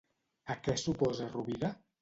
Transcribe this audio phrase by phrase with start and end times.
[0.53, 1.75] A què s'oposa Rovira?